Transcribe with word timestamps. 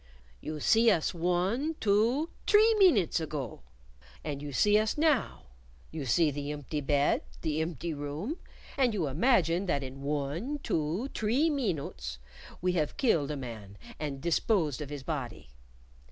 "You 0.39 0.59
see 0.59 0.89
us 0.89 1.13
one, 1.13 1.75
two, 1.79 2.31
tree 2.47 2.73
meenutes 2.79 3.19
ago, 3.19 3.61
and 4.23 4.41
you 4.41 4.51
see 4.51 4.75
us 4.79 4.97
now. 4.97 5.43
You 5.91 6.05
see 6.07 6.31
the 6.31 6.51
empty 6.51 6.81
bed, 6.81 7.21
the 7.43 7.61
empty 7.61 7.93
room, 7.93 8.37
and 8.77 8.95
you 8.95 9.05
imagine 9.05 9.67
that 9.67 9.83
in 9.83 10.01
one, 10.01 10.57
two, 10.63 11.09
tree 11.09 11.51
meenutes 11.51 12.17
we 12.63 12.71
have 12.71 12.97
killed 12.97 13.29
a 13.29 13.37
man 13.37 13.77
and 13.99 14.19
disposed 14.21 14.81
of 14.81 14.89
his 14.89 15.03
body. 15.03 15.49